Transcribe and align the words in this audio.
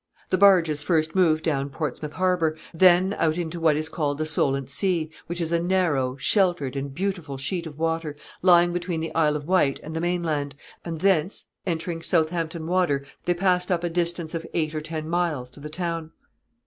The 0.29 0.37
barges 0.39 0.81
first 0.81 1.13
moved 1.13 1.43
down 1.43 1.69
Portsmouth 1.69 2.13
harbor, 2.13 2.57
then 2.73 3.13
out 3.19 3.37
into 3.37 3.59
what 3.59 3.75
is 3.77 3.87
called 3.87 4.17
the 4.17 4.25
Solent 4.25 4.67
Sea, 4.67 5.11
which 5.27 5.39
is 5.39 5.51
a 5.51 5.59
narrow, 5.61 6.15
sheltered, 6.17 6.75
and 6.75 6.91
beautiful 6.91 7.37
sheet 7.37 7.67
of 7.67 7.77
water, 7.77 8.15
lying 8.41 8.73
between 8.73 8.99
the 8.99 9.13
Isle 9.13 9.35
of 9.35 9.45
Wight 9.45 9.79
and 9.83 9.95
the 9.95 10.01
main 10.01 10.23
land, 10.23 10.55
and 10.83 11.01
thence, 11.01 11.45
entering 11.67 12.01
Southampton 12.01 12.65
Water, 12.65 13.05
they 13.25 13.35
passed 13.35 13.71
up, 13.71 13.83
a 13.83 13.89
distance 13.91 14.33
of 14.33 14.43
eight 14.55 14.73
or 14.73 14.81
ten 14.81 15.07
miles, 15.07 15.51
to 15.51 15.59
the 15.59 15.69
town. 15.69 16.09